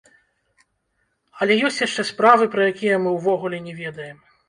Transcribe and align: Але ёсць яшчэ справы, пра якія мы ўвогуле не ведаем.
Але 1.43 1.59
ёсць 1.71 1.79
яшчэ 1.87 2.07
справы, 2.13 2.43
пра 2.57 2.61
якія 2.73 2.95
мы 3.07 3.17
ўвогуле 3.21 3.65
не 3.71 3.81
ведаем. 3.87 4.17